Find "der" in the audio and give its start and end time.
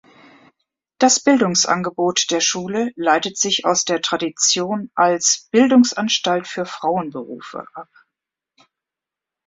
2.31-2.41, 3.85-4.01